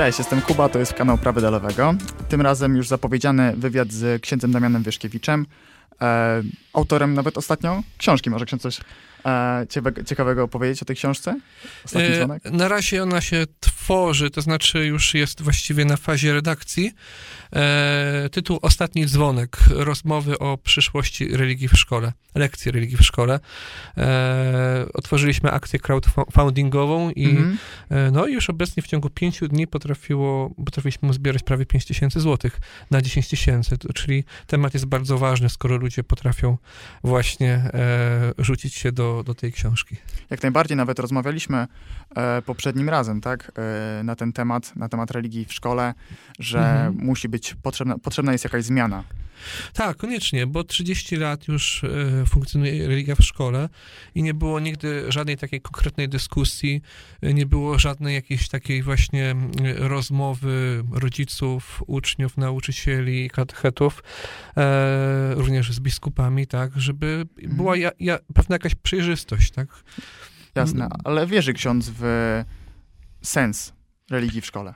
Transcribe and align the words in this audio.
Cześć, 0.00 0.18
jestem 0.18 0.42
Kuba, 0.42 0.68
to 0.68 0.78
jest 0.78 0.94
kanał 0.94 1.18
Prawy 1.18 1.40
Dalowego. 1.40 1.94
Tym 2.28 2.40
razem 2.40 2.76
już 2.76 2.88
zapowiedziany 2.88 3.56
wywiad 3.56 3.92
z 3.92 4.22
księdzem 4.22 4.52
Damianem 4.52 4.82
Wyszkiewiczem, 4.82 5.46
e, 6.00 6.42
autorem 6.72 7.14
nawet 7.14 7.38
ostatnio 7.38 7.82
książki. 7.98 8.30
Może 8.30 8.46
ksiądz 8.46 8.62
coś 8.62 8.80
e, 9.26 9.66
ciekawego 10.06 10.44
opowiedzieć 10.44 10.82
o 10.82 10.84
tej 10.84 10.96
książce? 10.96 11.40
Ostatni 11.84 12.08
e, 12.08 12.16
dzwonek? 12.16 12.44
Na 12.44 12.68
razie 12.68 13.02
ona 13.02 13.20
się 13.20 13.46
tworzy, 13.90 14.30
to 14.30 14.42
znaczy 14.42 14.86
już 14.86 15.14
jest 15.14 15.42
właściwie 15.42 15.84
na 15.84 15.96
fazie 15.96 16.32
redakcji. 16.32 16.92
E, 17.52 18.28
tytuł 18.32 18.58
Ostatni 18.62 19.06
dzwonek. 19.06 19.56
Rozmowy 19.70 20.38
o 20.38 20.58
przyszłości 20.58 21.36
religii 21.36 21.68
w 21.68 21.78
szkole. 21.78 22.12
Lekcji 22.34 22.72
religii 22.72 22.96
w 22.96 23.02
szkole. 23.02 23.40
E, 23.96 24.86
otworzyliśmy 24.94 25.50
akcję 25.50 25.78
crowdfundingową 25.78 27.10
i 27.10 27.24
mhm. 27.24 27.58
e, 27.90 28.10
no 28.10 28.26
już 28.26 28.50
obecnie 28.50 28.82
w 28.82 28.86
ciągu 28.86 29.10
pięciu 29.10 29.48
dni 29.48 29.66
potrafiło, 29.66 30.50
potrafiliśmy 30.64 31.12
zbierać 31.12 31.42
prawie 31.42 31.66
5 31.66 31.84
tysięcy 31.84 32.20
złotych 32.20 32.60
na 32.90 33.02
10 33.02 33.28
tysięcy, 33.28 33.76
czyli 33.94 34.24
temat 34.46 34.74
jest 34.74 34.86
bardzo 34.86 35.18
ważny, 35.18 35.48
skoro 35.48 35.76
ludzie 35.76 36.04
potrafią 36.04 36.58
właśnie 37.04 37.52
e, 37.54 38.32
rzucić 38.38 38.74
się 38.74 38.92
do, 38.92 39.22
do 39.26 39.34
tej 39.34 39.52
książki. 39.52 39.96
Jak 40.30 40.42
najbardziej, 40.42 40.76
nawet 40.76 40.98
rozmawialiśmy 40.98 41.66
e, 42.16 42.42
poprzednim 42.42 42.88
razem, 42.88 43.20
tak, 43.20 43.52
e, 43.58 43.79
na 44.04 44.16
ten 44.16 44.32
temat, 44.32 44.76
na 44.76 44.88
temat 44.88 45.10
religii 45.10 45.44
w 45.44 45.52
szkole, 45.52 45.94
że 46.38 46.58
mhm. 46.58 47.06
musi 47.06 47.28
być 47.28 47.54
potrzebna, 47.62 47.98
potrzebna 47.98 48.32
jest 48.32 48.44
jakaś 48.44 48.64
zmiana. 48.64 49.04
Tak, 49.72 49.96
koniecznie, 49.96 50.46
bo 50.46 50.64
30 50.64 51.16
lat 51.16 51.48
już 51.48 51.84
e, 51.84 52.26
funkcjonuje 52.26 52.88
religia 52.88 53.14
w 53.14 53.24
szkole 53.24 53.68
i 54.14 54.22
nie 54.22 54.34
było 54.34 54.60
nigdy 54.60 55.12
żadnej 55.12 55.36
takiej 55.36 55.60
konkretnej 55.60 56.08
dyskusji, 56.08 56.82
e, 57.22 57.34
nie 57.34 57.46
było 57.46 57.78
żadnej 57.78 58.14
jakiejś 58.14 58.48
takiej 58.48 58.82
właśnie 58.82 59.34
rozmowy 59.76 60.84
rodziców, 60.92 61.82
uczniów, 61.86 62.36
nauczycieli, 62.36 63.30
katechetów, 63.30 64.02
e, 64.56 65.34
również 65.34 65.72
z 65.72 65.80
biskupami, 65.80 66.46
tak, 66.46 66.72
żeby 66.76 67.26
mhm. 67.36 67.56
była 67.56 67.76
ja, 67.76 67.90
ja, 68.00 68.18
pewna 68.34 68.54
jakaś 68.54 68.74
przejrzystość, 68.74 69.50
tak. 69.50 69.68
Jasne, 70.54 70.88
ale 71.04 71.26
wierzy 71.26 71.52
ksiądz 71.52 71.90
w 71.98 72.04
sens 73.22 73.72
religii 74.10 74.40
w 74.40 74.46
szkole? 74.46 74.74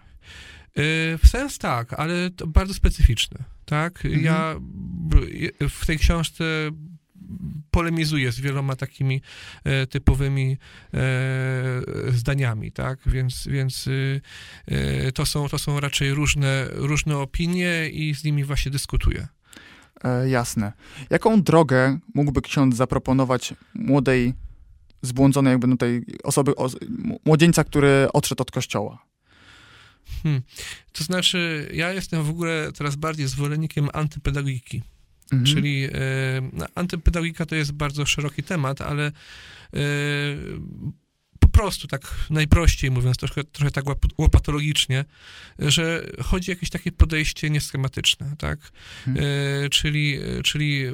Y, 0.79 1.19
w 1.19 1.29
sens 1.29 1.59
tak, 1.59 1.93
ale 1.93 2.31
to 2.31 2.47
bardzo 2.47 2.75
specyficzny, 2.75 3.45
tak? 3.65 4.05
Mhm. 4.05 4.25
Ja 4.25 4.55
w 5.69 5.87
tej 5.87 5.99
książce 5.99 6.45
polemizuję 7.71 8.33
z 8.33 8.41
wieloma 8.41 8.77
takimi 8.77 9.23
e, 9.65 9.87
typowymi 9.87 10.57
e, 10.95 11.01
zdaniami, 12.13 12.73
tak? 12.73 12.99
Więc, 13.07 13.49
więc 13.49 13.87
y, 13.87 14.21
e, 14.67 15.13
to, 15.13 15.27
są, 15.27 15.49
to 15.49 15.59
są 15.59 15.81
raczej 15.81 16.15
różne, 16.15 16.67
różne 16.73 17.19
opinie 17.19 17.89
i 17.89 18.15
z 18.15 18.25
nimi 18.25 18.45
właśnie 18.45 18.71
dyskutuję. 18.71 19.29
E, 20.05 20.29
jasne. 20.29 20.73
Jaką 21.11 21.43
drogę 21.43 21.99
mógłby 22.15 22.43
ksiądz 22.43 22.77
zaproponować 22.77 23.55
młodej, 23.75 24.35
zbłądzonej 25.03 25.51
jakby 25.51 25.67
no 25.67 25.77
tej 25.77 26.05
osoby, 26.25 26.57
o, 26.57 26.71
młodzieńca, 27.25 27.65
który 27.65 28.09
odszedł 28.13 28.43
od 28.43 28.51
kościoła? 28.51 29.14
Hmm. 30.23 30.43
To 30.93 31.05
znaczy, 31.05 31.71
ja 31.75 31.93
jestem 31.93 32.23
w 32.25 32.31
ogóle 32.31 32.73
coraz 32.75 32.97
bardziej 32.97 33.29
zwolennikiem 33.29 33.89
antypedagogiki. 33.93 34.83
Mhm. 35.33 35.45
Czyli 35.45 35.85
e, 35.85 35.91
antypedagogika 36.75 37.47
to 37.47 37.55
jest 37.55 37.73
bardzo 37.73 38.07
szeroki 38.07 38.43
temat, 38.43 38.81
ale 38.81 39.07
e, 39.07 39.13
po 41.41 41.49
prostu 41.49 41.89
tak 41.89 42.15
najprościej 42.31 42.91
mówiąc, 42.91 43.17
trochę, 43.17 43.45
trochę 43.45 43.71
tak 43.71 43.85
łopatologicznie, 44.19 45.05
że 45.59 46.07
chodzi 46.23 46.51
o 46.51 46.55
jakieś 46.55 46.71
takie 46.71 46.93
podejście 46.93 47.51
nieschematyczne, 47.51 48.35
tak? 48.39 48.59
Hmm. 49.05 49.25
E, 49.25 49.69
czyli, 49.69 50.19
czyli 50.45 50.85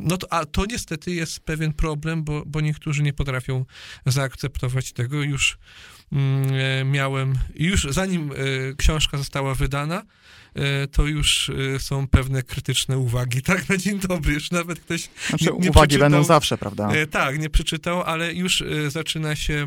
no 0.00 0.16
to, 0.16 0.32
a 0.32 0.46
to 0.46 0.66
niestety 0.66 1.14
jest 1.14 1.40
pewien 1.40 1.72
problem, 1.72 2.24
bo, 2.24 2.42
bo 2.46 2.60
niektórzy 2.60 3.02
nie 3.02 3.12
potrafią 3.12 3.64
zaakceptować 4.06 4.92
tego 4.92 5.22
już 5.22 5.58
miałem, 6.84 7.38
już 7.54 7.86
zanim 7.90 8.32
e, 8.32 8.34
książka 8.76 9.18
została 9.18 9.54
wydana, 9.54 10.02
e, 10.54 10.86
to 10.86 11.06
już 11.06 11.50
są 11.78 12.08
pewne 12.08 12.42
krytyczne 12.42 12.98
uwagi, 12.98 13.42
tak, 13.52 13.68
na 13.68 13.76
dzień 13.76 13.98
dobry, 13.98 14.34
już 14.34 14.50
nawet 14.50 14.80
ktoś 14.80 15.08
znaczy, 15.28 15.44
nie, 15.44 15.58
nie 15.58 15.70
uwagi 15.70 15.98
będą 15.98 16.24
zawsze, 16.24 16.58
prawda? 16.58 16.90
Tak, 17.10 17.38
nie 17.38 17.50
przeczytał, 17.50 18.02
ale 18.02 18.34
już 18.34 18.64
zaczyna 18.88 19.36
się 19.36 19.66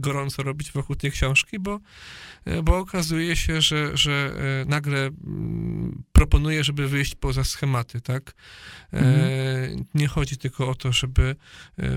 gorąco 0.00 0.42
robić 0.42 0.72
wokół 0.72 0.96
tej 0.96 1.10
książki, 1.10 1.58
bo 1.58 1.80
E, 2.48 2.62
bo 2.62 2.78
okazuje 2.78 3.36
się, 3.36 3.60
że, 3.60 3.96
że 3.96 4.32
e, 4.62 4.64
nagle 4.68 4.98
mm, 4.98 6.02
proponuje, 6.12 6.64
żeby 6.64 6.88
wyjść 6.88 7.14
poza 7.14 7.44
schematy, 7.44 8.00
tak? 8.00 8.34
E, 8.92 8.98
mhm. 8.98 9.84
Nie 9.94 10.08
chodzi 10.08 10.36
tylko 10.36 10.68
o 10.68 10.74
to, 10.74 10.92
żeby 10.92 11.36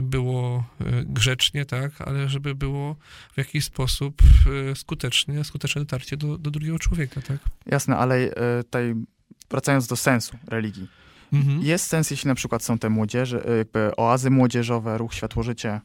było 0.01 0.63
grzecznie, 1.05 1.65
tak? 1.65 2.01
Ale 2.01 2.29
żeby 2.29 2.55
było 2.55 2.95
w 3.33 3.37
jakiś 3.37 3.65
sposób 3.73 4.21
skutecznie, 4.75 5.43
skuteczne 5.43 5.81
dotarcie 5.81 6.17
do, 6.17 6.37
do 6.37 6.51
drugiego 6.51 6.79
człowieka, 6.79 7.21
tak? 7.21 7.37
Jasne, 7.65 7.97
ale 7.97 8.29
tutaj 8.63 8.95
wracając 9.49 9.87
do 9.87 9.95
sensu 9.95 10.37
religii, 10.47 10.87
mhm. 11.33 11.61
jest 11.61 11.87
sens, 11.87 12.11
jeśli 12.11 12.27
na 12.27 12.35
przykład 12.35 12.63
są 12.63 12.77
te 12.77 12.89
młodzieże, 12.89 13.43
jakby 13.57 13.95
oazy 13.95 14.29
młodzieżowe, 14.29 14.97
ruch 14.97 15.13
Światło-Życie, 15.13 15.81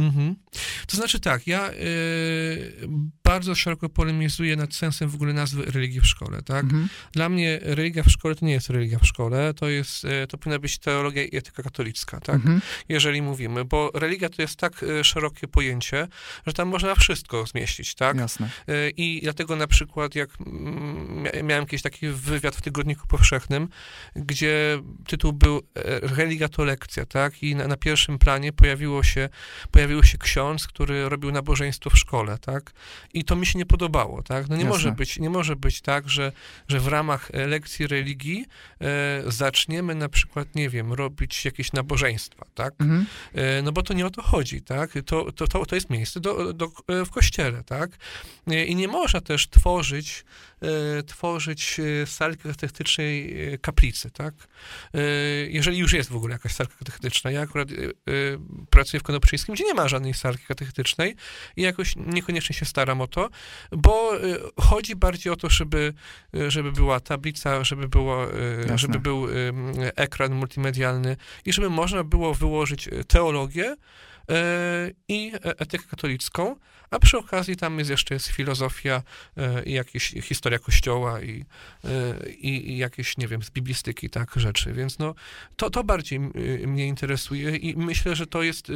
Mhm. 0.00 0.36
To 0.86 0.96
znaczy 0.96 1.20
tak, 1.20 1.46
ja 1.46 1.70
y, 1.70 2.88
bardzo 3.30 3.54
szeroko 3.54 3.88
polemizuję 3.88 4.56
nad 4.56 4.74
sensem 4.74 5.08
w 5.08 5.14
ogóle 5.14 5.32
nazwy 5.32 5.62
religii 5.62 6.00
w 6.00 6.06
szkole, 6.06 6.42
tak? 6.42 6.64
Mhm. 6.64 6.88
Dla 7.12 7.28
mnie 7.28 7.58
religia 7.62 8.02
w 8.02 8.10
szkole 8.10 8.34
to 8.34 8.46
nie 8.46 8.52
jest 8.52 8.70
religia 8.70 8.98
w 8.98 9.06
szkole, 9.06 9.54
to 9.54 9.68
jest, 9.68 10.04
y, 10.04 10.26
to 10.26 10.38
powinna 10.38 10.58
być 10.58 10.78
teologia 10.78 11.24
i 11.24 11.36
etyka 11.36 11.62
katolicka, 11.62 12.20
tak? 12.20 12.34
Mhm. 12.34 12.60
Jeżeli 12.88 13.22
mówimy, 13.22 13.64
bo 13.64 13.90
religia 13.94 14.28
to 14.28 14.42
jest 14.42 14.56
tak 14.56 14.82
y, 14.82 15.04
szerokie 15.04 15.48
pojęcie, 15.48 16.08
że 16.46 16.52
tam 16.52 16.68
można 16.68 16.94
wszystko 16.94 17.46
zmieścić, 17.46 17.94
tak? 17.94 18.16
Jasne. 18.16 18.50
Y, 18.68 18.92
I 18.96 19.20
dlatego 19.22 19.56
na 19.56 19.66
przykład 19.66 20.14
jak 20.14 20.30
mm, 20.40 21.46
miałem 21.46 21.62
jakiś 21.62 21.82
taki 21.82 22.08
wywiad 22.08 22.56
w 22.56 22.62
Tygodniku 22.62 23.06
Powszechnym, 23.06 23.68
gdzie 24.16 24.82
tytuł 25.06 25.32
był 25.32 25.56
e, 25.58 26.00
Religia 26.00 26.48
to 26.48 26.64
lekcja, 26.64 27.06
tak? 27.06 27.42
I 27.42 27.54
na, 27.54 27.68
na 27.68 27.76
pierwszym 27.76 28.18
planie 28.18 28.52
pojawiło 28.52 29.02
się, 29.02 29.28
pojawił 29.70 30.02
się 30.02 30.18
ksiądz, 30.18 30.66
który 30.66 31.08
robił 31.08 31.32
nabożeństwo 31.32 31.90
w 31.90 31.98
szkole, 31.98 32.38
tak? 32.38 32.72
I 33.14 33.19
to 33.24 33.36
mi 33.36 33.46
się 33.46 33.58
nie 33.58 33.66
podobało, 33.66 34.22
tak? 34.22 34.48
No 34.48 34.56
nie 34.56 34.64
może 34.64 34.92
być, 34.92 35.18
nie 35.18 35.30
może 35.30 35.56
być 35.56 35.80
tak, 35.80 36.08
że, 36.08 36.32
że 36.68 36.80
w 36.80 36.86
ramach 36.86 37.30
e, 37.32 37.46
lekcji 37.46 37.86
religii 37.86 38.46
e, 38.80 39.22
zaczniemy 39.26 39.94
na 39.94 40.08
przykład, 40.08 40.54
nie 40.54 40.68
wiem, 40.68 40.92
robić 40.92 41.44
jakieś 41.44 41.72
nabożeństwa, 41.72 42.46
tak? 42.54 42.74
Mhm. 42.80 43.06
E, 43.34 43.62
no 43.62 43.72
bo 43.72 43.82
to 43.82 43.94
nie 43.94 44.06
o 44.06 44.10
to 44.10 44.22
chodzi, 44.22 44.62
tak? 44.62 44.90
To, 45.06 45.32
to, 45.32 45.46
to, 45.46 45.66
to 45.66 45.74
jest 45.74 45.90
miejsce 45.90 46.20
do, 46.20 46.52
do, 46.52 46.66
e, 46.66 47.04
w 47.04 47.10
kościele, 47.10 47.64
tak? 47.64 47.90
E, 48.46 48.64
I 48.64 48.76
nie 48.76 48.88
można 48.88 49.20
też 49.20 49.48
tworzyć 49.48 50.24
E, 50.62 51.02
tworzyć 51.02 51.80
sali 52.06 52.36
katechetycznej 52.36 53.36
kaplicy, 53.62 54.10
tak? 54.10 54.34
Jeżeli 55.48 55.78
już 55.78 55.92
jest 55.92 56.10
w 56.10 56.16
ogóle 56.16 56.32
jakaś 56.32 56.52
salka 56.52 56.74
katechetyczna. 56.78 57.30
Ja 57.30 57.40
akurat 57.40 57.68
pracuję 58.70 59.00
w 59.00 59.02
Konopczyńskim, 59.02 59.54
gdzie 59.54 59.64
nie 59.64 59.74
ma 59.74 59.88
żadnej 59.88 60.14
salki 60.14 60.44
katechetycznej 60.44 61.16
i 61.56 61.62
jakoś 61.62 61.96
niekoniecznie 61.96 62.56
się 62.56 62.64
staram 62.64 63.00
o 63.00 63.06
to, 63.10 63.30
bo 63.72 64.12
chodzi 64.56 64.96
bardziej 64.96 65.32
o 65.32 65.36
to, 65.36 65.50
żeby, 65.50 65.94
żeby 66.48 66.72
była 66.72 67.00
tablica, 67.00 67.64
żeby, 67.64 67.88
było, 67.88 68.26
żeby 68.74 68.98
był 68.98 69.26
ekran 69.96 70.34
multimedialny 70.34 71.16
i 71.44 71.52
żeby 71.52 71.70
można 71.70 72.04
było 72.04 72.34
wyłożyć 72.34 72.88
teologię, 73.08 73.76
i 75.08 75.32
etykę 75.44 75.84
katolicką, 75.90 76.56
a 76.90 76.98
przy 76.98 77.18
okazji 77.18 77.56
tam 77.56 77.78
jest 77.78 77.90
jeszcze 77.90 78.14
jest 78.14 78.26
filozofia 78.26 79.02
i 79.66 79.72
jakieś 79.72 80.08
historia 80.22 80.58
kościoła 80.58 81.20
i, 81.20 81.44
i, 82.38 82.70
i, 82.70 82.78
jakieś, 82.78 83.18
nie 83.18 83.28
wiem, 83.28 83.42
z 83.42 83.50
biblistyki, 83.50 84.10
tak, 84.10 84.32
rzeczy. 84.36 84.72
Więc 84.72 84.98
no, 84.98 85.14
to, 85.56 85.70
to 85.70 85.84
bardziej 85.84 86.20
mnie 86.66 86.86
interesuje 86.86 87.56
i 87.56 87.76
myślę, 87.76 88.16
że 88.16 88.26
to 88.26 88.42
jest 88.42 88.72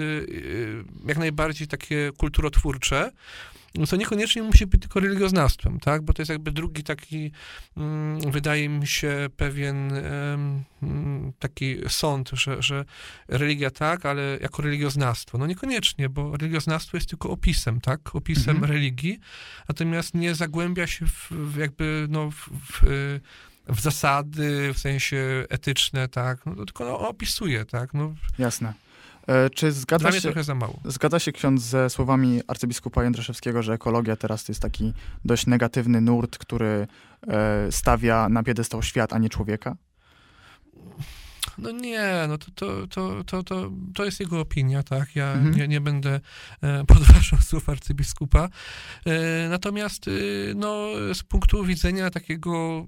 jak 1.06 1.18
najbardziej 1.18 1.68
takie 1.68 2.10
kulturotwórcze, 2.16 3.10
no 3.74 3.86
to 3.86 3.96
niekoniecznie 3.96 4.42
musi 4.42 4.66
być 4.66 4.80
tylko 4.80 5.00
religioznawstwem, 5.00 5.80
tak? 5.80 6.02
Bo 6.02 6.12
to 6.12 6.22
jest 6.22 6.30
jakby 6.30 6.52
drugi 6.52 6.82
taki, 6.82 7.30
mm, 7.76 8.30
wydaje 8.30 8.68
mi 8.68 8.86
się, 8.86 9.28
pewien 9.36 9.92
mm, 9.92 11.32
taki 11.38 11.76
sąd, 11.88 12.30
że, 12.32 12.62
że 12.62 12.84
religia 13.28 13.70
tak, 13.70 14.06
ale 14.06 14.38
jako 14.40 14.62
religioznawstwo. 14.62 15.38
No 15.38 15.46
niekoniecznie, 15.46 16.08
bo 16.08 16.36
religioznawstwo 16.36 16.96
jest 16.96 17.08
tylko 17.08 17.30
opisem, 17.30 17.80
tak? 17.80 18.16
Opisem 18.16 18.56
mhm. 18.56 18.72
religii, 18.72 19.18
natomiast 19.68 20.14
nie 20.14 20.34
zagłębia 20.34 20.86
się 20.86 21.06
w, 21.06 21.30
w 21.30 21.56
jakby, 21.56 22.06
no, 22.10 22.30
w, 22.30 22.50
w 22.72 23.20
w 23.68 23.80
zasady, 23.80 24.74
w 24.74 24.78
sensie 24.78 25.44
etyczne, 25.48 26.08
tak, 26.08 26.46
no, 26.46 26.64
tylko 26.64 26.84
no, 26.84 27.08
opisuje, 27.08 27.64
tak, 27.64 27.94
no. 27.94 28.14
Jasne. 28.38 28.74
E, 29.26 29.50
czy 29.50 29.72
zgadza 29.72 30.12
się, 30.12 30.20
trochę 30.20 30.44
za 30.44 30.54
mało. 30.54 30.80
zgadza 30.84 31.18
się 31.18 31.32
ksiądz 31.32 31.62
ze 31.62 31.90
słowami 31.90 32.40
arcybiskupa 32.46 33.04
Jędraszewskiego, 33.04 33.62
że 33.62 33.72
ekologia 33.72 34.16
teraz 34.16 34.44
to 34.44 34.52
jest 34.52 34.62
taki 34.62 34.92
dość 35.24 35.46
negatywny 35.46 36.00
nurt, 36.00 36.38
który 36.38 36.86
e, 37.28 37.72
stawia 37.72 38.28
na 38.28 38.42
piedestał 38.42 38.82
świat, 38.82 39.12
a 39.12 39.18
nie 39.18 39.28
człowieka? 39.28 39.76
No 41.58 41.70
nie, 41.70 42.24
no 42.28 42.38
to, 42.38 42.46
to, 42.54 42.86
to, 42.86 43.24
to, 43.24 43.42
to, 43.42 43.70
to 43.94 44.04
jest 44.04 44.20
jego 44.20 44.40
opinia, 44.40 44.82
tak? 44.82 45.16
Ja 45.16 45.32
Mhm. 45.32 45.54
nie, 45.54 45.68
nie 45.68 45.80
będę 45.80 46.20
e, 46.62 46.84
podważał 46.94 47.40
słów 47.40 47.68
arcybiskupa. 47.68 48.48
Natomiast, 49.50 50.08
e, 50.08 50.10
no, 50.54 50.86
z 51.14 51.22
punktu 51.22 51.64
widzenia 51.64 52.10
takiego 52.10 52.86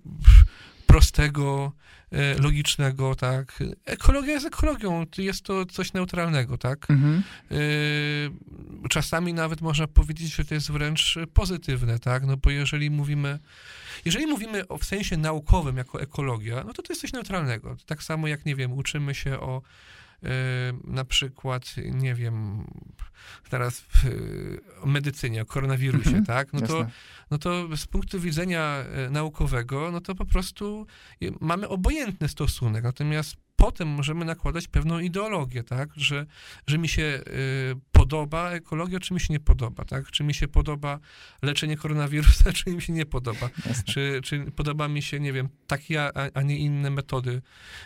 prostego, 0.96 1.72
e, 2.10 2.38
logicznego, 2.42 3.14
tak? 3.14 3.62
Ekologia 3.84 4.32
jest 4.32 4.46
ekologią, 4.46 5.06
jest 5.18 5.42
to 5.42 5.66
coś 5.66 5.92
neutralnego, 5.92 6.58
tak? 6.58 6.90
Mhm. 6.90 7.22
Yy, 7.50 7.58
czasami 8.88 9.34
nawet 9.34 9.60
można 9.60 9.86
powiedzieć, 9.86 10.34
że 10.34 10.44
to 10.44 10.54
jest 10.54 10.70
wręcz 10.70 11.18
pozytywne, 11.34 11.98
tak? 11.98 12.26
No 12.26 12.36
bo 12.36 12.50
jeżeli 12.50 12.90
mówimy, 12.90 13.38
jeżeli 14.04 14.26
mówimy 14.26 14.68
o, 14.68 14.78
w 14.78 14.84
sensie 14.84 15.16
naukowym 15.16 15.76
jako 15.76 16.00
ekologia, 16.00 16.64
no 16.66 16.72
to 16.72 16.82
to 16.82 16.92
jest 16.92 17.00
coś 17.00 17.12
neutralnego. 17.12 17.76
Tak 17.86 18.02
samo 18.02 18.28
jak, 18.28 18.46
nie 18.46 18.56
wiem, 18.56 18.72
uczymy 18.72 19.14
się 19.14 19.40
o 19.40 19.62
na 20.84 21.04
przykład, 21.04 21.74
nie 21.92 22.14
wiem, 22.14 22.66
teraz 23.50 23.84
yy, 24.04 24.60
o 24.82 24.86
medycynie, 24.86 25.42
o 25.42 25.46
koronawirusie, 25.46 26.08
Mhm, 26.08 26.24
tak? 26.26 26.52
No 26.52 26.60
to, 26.60 26.86
no 27.30 27.38
to 27.38 27.76
z 27.76 27.86
punktu 27.86 28.20
widzenia 28.20 28.60
e, 28.62 29.10
naukowego, 29.10 29.90
no 29.92 30.00
to 30.00 30.14
po 30.14 30.26
prostu 30.26 30.86
mamy 31.40 31.68
obojętny 31.68 32.28
stosunek, 32.28 32.84
natomiast 32.84 33.36
potem 33.56 33.88
możemy 33.88 34.24
nakładać 34.24 34.68
pewną 34.68 34.98
ideologię, 34.98 35.62
tak, 35.62 35.88
że, 35.96 36.26
że 36.66 36.78
mi 36.78 36.88
się 36.88 37.02
y, 37.02 37.22
podoba 37.96 38.50
ekologia, 38.50 39.00
czy 39.00 39.14
mi 39.14 39.20
się 39.20 39.32
nie 39.32 39.40
podoba, 39.40 39.84
tak, 39.84 40.10
czy 40.10 40.24
mi 40.24 40.34
się 40.34 40.48
podoba 40.48 40.98
leczenie 41.42 41.76
koronawirusa, 41.76 42.52
czy 42.58 42.70
mi 42.70 42.82
się 42.82 42.92
nie 42.92 43.06
podoba, 43.06 43.50
czy, 43.84 44.20
czy 44.24 44.50
podoba 44.56 44.88
mi 44.88 45.02
się, 45.02 45.20
nie 45.20 45.32
wiem, 45.32 45.48
takie, 45.66 46.02
a, 46.02 46.30
a 46.34 46.42
nie 46.42 46.58
inne 46.58 46.90
metody. 46.90 47.42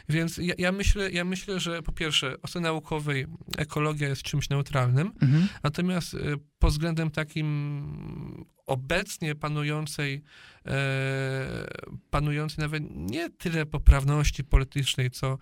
Więc 0.08 0.38
ja, 0.38 0.54
ja, 0.58 0.72
myślę, 0.72 1.10
ja 1.10 1.24
myślę, 1.24 1.60
że 1.60 1.82
po 1.82 1.92
pierwsze, 1.92 2.42
oceny 2.42 2.62
naukowej 2.62 3.26
ekologia 3.58 4.08
jest 4.08 4.22
czymś 4.22 4.50
neutralnym, 4.50 5.12
Mhm. 5.20 5.48
Natomiast 5.62 6.14
y, 6.14 6.36
pod 6.58 6.70
względem 6.70 7.10
takim 7.10 8.46
obecnie 8.70 9.34
panującej, 9.34 10.22
e, 10.66 11.68
panującej 12.10 12.58
nawet 12.58 12.82
nie 12.94 13.30
tyle 13.30 13.66
poprawności 13.66 14.44
politycznej, 14.44 15.10
co, 15.10 15.38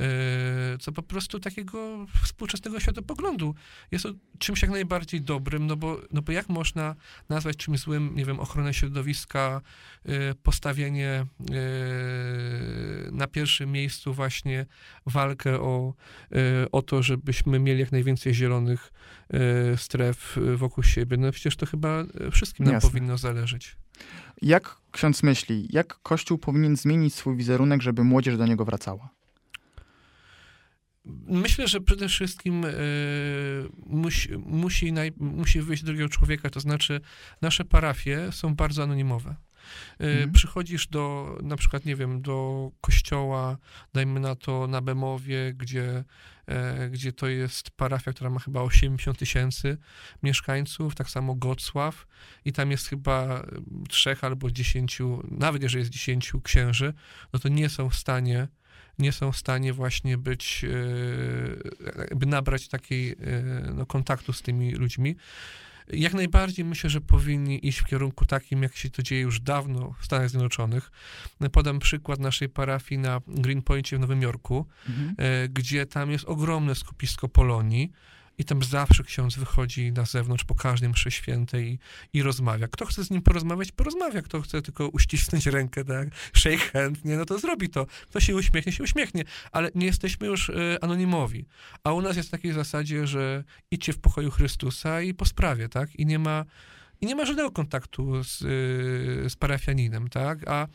e, 0.00 0.78
co 0.78 0.92
po 0.92 1.02
prostu 1.02 1.40
takiego 1.40 2.06
współczesnego 2.22 2.80
światopoglądu. 2.80 3.54
Jest 3.90 4.04
to 4.04 4.09
czymś 4.40 4.62
jak 4.62 4.70
najbardziej 4.70 5.22
dobrym, 5.22 5.66
no 5.66 5.76
bo, 5.76 6.00
no 6.12 6.22
bo 6.22 6.32
jak 6.32 6.48
można 6.48 6.96
nazwać 7.28 7.56
czymś 7.56 7.80
złym, 7.80 8.16
nie 8.16 8.24
wiem, 8.24 8.40
ochronę 8.40 8.74
środowiska, 8.74 9.60
e, 10.04 10.34
postawienie 10.34 11.08
e, 11.08 11.26
na 13.12 13.26
pierwszym 13.26 13.72
miejscu 13.72 14.14
właśnie 14.14 14.66
walkę 15.06 15.60
o, 15.60 15.94
e, 16.32 16.70
o 16.70 16.82
to, 16.82 17.02
żebyśmy 17.02 17.58
mieli 17.58 17.80
jak 17.80 17.92
najwięcej 17.92 18.34
zielonych 18.34 18.92
stref 19.76 20.38
wokół 20.56 20.84
siebie. 20.84 21.16
No 21.16 21.32
przecież 21.32 21.56
to 21.56 21.66
chyba 21.66 22.04
wszystkim 22.32 22.66
nam 22.66 22.74
Jasne. 22.74 22.90
powinno 22.90 23.18
zależeć. 23.18 23.76
Jak 24.42 24.76
ksiądz 24.90 25.22
myśli, 25.22 25.68
jak 25.70 25.98
Kościół 26.02 26.38
powinien 26.38 26.76
zmienić 26.76 27.14
swój 27.14 27.36
wizerunek, 27.36 27.82
żeby 27.82 28.04
młodzież 28.04 28.36
do 28.36 28.46
niego 28.46 28.64
wracała? 28.64 29.19
Myślę, 31.26 31.68
że 31.68 31.80
przede 31.80 32.08
wszystkim 32.08 32.64
e, 32.64 32.70
musi, 33.86 34.28
musi, 34.38 34.92
naj, 34.92 35.12
musi 35.16 35.60
wyjść 35.60 35.82
drugiego 35.82 36.08
człowieka, 36.08 36.50
to 36.50 36.60
znaczy 36.60 37.00
nasze 37.42 37.64
parafie 37.64 38.32
są 38.32 38.54
bardzo 38.54 38.82
anonimowe. 38.82 39.36
E, 40.00 40.10
Mhm. 40.10 40.32
Przychodzisz 40.32 40.86
do, 40.86 41.38
na 41.42 41.56
przykład, 41.56 41.84
nie 41.84 41.96
wiem, 41.96 42.22
do 42.22 42.70
kościoła, 42.80 43.58
dajmy 43.92 44.20
na 44.20 44.34
to 44.34 44.66
na 44.66 44.80
Bemowie, 44.80 45.54
gdzie, 45.54 46.04
e, 46.46 46.90
gdzie 46.90 47.12
to 47.12 47.28
jest 47.28 47.70
parafia, 47.70 48.12
która 48.12 48.30
ma 48.30 48.40
chyba 48.40 48.62
80 48.62 49.18
tysięcy 49.18 49.78
mieszkańców, 50.22 50.94
tak 50.94 51.10
samo 51.10 51.34
Gocław 51.34 52.06
i 52.44 52.52
tam 52.52 52.70
jest 52.70 52.88
chyba 52.88 53.46
trzech 53.88 54.24
albo 54.24 54.50
dziesięciu, 54.50 55.22
nawet 55.30 55.62
jeżeli 55.62 55.80
jest 55.80 55.90
dziesięciu 55.90 56.40
księży, 56.40 56.94
no 57.32 57.38
to 57.38 57.48
nie 57.48 57.68
są 57.68 57.90
w 57.90 57.94
stanie 57.94 58.48
nie 59.00 59.12
są 59.12 59.32
w 59.32 59.36
stanie 59.36 59.72
właśnie 59.72 60.18
być, 60.18 60.64
e, 60.64 61.98
jakby 61.98 62.26
nabrać 62.26 62.68
takiej 62.68 63.10
e, 63.12 63.16
no, 63.74 63.86
kontaktu 63.86 64.32
z 64.32 64.42
tymi 64.42 64.72
ludźmi. 64.72 65.16
Jak 65.92 66.14
najbardziej 66.14 66.64
myślę, 66.64 66.90
że 66.90 67.00
powinni 67.00 67.68
iść 67.68 67.78
w 67.78 67.84
kierunku 67.84 68.26
takim, 68.26 68.62
jak 68.62 68.76
się 68.76 68.90
to 68.90 69.02
dzieje 69.02 69.20
już 69.20 69.40
dawno 69.40 69.94
w 70.00 70.04
Stanach 70.04 70.30
Zjednoczonych. 70.30 70.90
Podam 71.52 71.78
przykład 71.78 72.20
naszej 72.20 72.48
parafii 72.48 72.98
na 72.98 73.20
Greenpointie 73.28 73.96
w 73.96 74.00
Nowym 74.00 74.22
Jorku, 74.22 74.66
Mhm. 74.88 75.14
e, 75.18 75.48
gdzie 75.48 75.86
tam 75.86 76.10
jest 76.10 76.24
ogromne 76.24 76.74
skupisko 76.74 77.28
Polonii 77.28 77.92
i 78.40 78.44
tam 78.44 78.62
zawsze 78.62 79.04
ksiądz 79.04 79.36
wychodzi 79.36 79.92
na 79.92 80.04
zewnątrz 80.04 80.44
po 80.44 80.54
każdej 80.54 80.88
mszy 80.88 81.10
świętej 81.10 81.68
i, 81.68 81.78
i 82.18 82.22
rozmawia. 82.22 82.68
Kto 82.68 82.86
chce 82.86 83.04
z 83.04 83.10
nim 83.10 83.22
porozmawiać, 83.22 83.72
porozmawia. 83.72 84.22
Kto 84.22 84.40
chce 84.40 84.62
tylko 84.62 84.88
uścisnąć 84.88 85.46
rękę, 85.46 85.84
tak, 85.84 86.08
shake 86.36 86.58
hand, 86.58 87.04
nie, 87.04 87.16
no 87.16 87.24
to 87.24 87.38
zrobi 87.38 87.68
to. 87.68 87.86
Kto 87.86 88.20
się 88.20 88.36
uśmiechnie, 88.36 88.72
się 88.72 88.84
uśmiechnie. 88.84 89.24
Ale 89.52 89.70
nie 89.74 89.86
jesteśmy 89.86 90.26
już 90.26 90.50
e, 90.50 90.54
anonimowi. 90.84 91.46
A 91.84 91.92
u 91.92 92.02
nas 92.02 92.16
jest 92.16 92.28
w 92.28 92.32
takiej 92.32 92.52
zasadzie, 92.52 93.06
że 93.06 93.44
idźcie 93.70 93.92
w 93.92 93.98
pokoju 93.98 94.30
Chrystusa 94.30 95.02
i 95.02 95.14
po 95.14 95.24
sprawie, 95.24 95.68
tak, 95.68 95.96
i 95.96 96.06
nie 96.06 96.18
ma, 96.18 96.44
i 97.00 97.06
nie 97.06 97.14
ma 97.14 97.24
żadnego 97.24 97.50
kontaktu 97.50 98.24
z, 98.24 98.42
y, 98.42 99.30
z 99.30 99.36
parafianinem, 99.36 100.08
tak, 100.08 100.48
a 100.48 100.66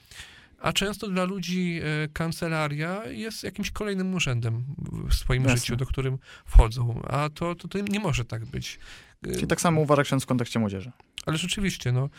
a 0.66 0.74
często 0.74 1.08
dla 1.08 1.24
ludzi 1.24 1.80
e, 1.84 2.08
kancelaria 2.08 3.06
jest 3.06 3.44
jakimś 3.44 3.72
kolejnym 3.72 4.14
urzędem 4.14 4.66
w 5.10 5.14
swoim 5.14 5.44
Jasne. 5.44 5.58
życiu, 5.58 5.76
do 5.76 5.86
którym 5.86 6.18
wchodzą. 6.46 7.02
A 7.08 7.30
to, 7.30 7.56
to, 7.56 7.68
to 7.68 7.80
nie 7.80 8.00
może 8.00 8.26
tak 8.26 8.46
być. 8.46 8.80
E, 9.28 9.34
Czyli 9.34 9.48
tak 9.48 9.62
samo 9.62 9.82
uważa 9.82 10.04
ksiądz 10.04 10.24
w 10.24 10.26
kontekście 10.26 10.60
młodzieży. 10.60 10.92
Ale 11.26 11.38
rzeczywiście, 11.38 11.92
no, 11.92 12.10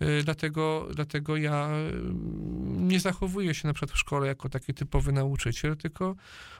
e, 0.00 0.22
dlatego, 0.22 0.88
dlatego 0.94 1.36
ja 1.36 1.68
e, 1.68 1.92
nie 2.66 3.00
zachowuję 3.00 3.54
się 3.54 3.68
na 3.68 3.74
przykład 3.74 3.90
w 3.90 3.98
szkole 3.98 4.26
jako 4.26 4.48
taki 4.48 4.74
typowy 4.74 5.12
nauczyciel, 5.12 5.76
tylko 5.76 6.16